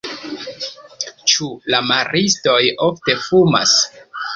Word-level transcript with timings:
Ĉu 1.33 1.51
la 1.75 1.85
maristoj 1.93 2.59
ofte 2.91 3.21
fumas? 3.29 3.81